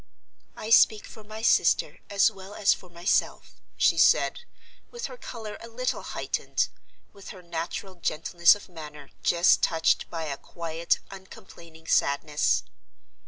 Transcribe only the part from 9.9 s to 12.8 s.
by a quiet, uncomplaining sadness.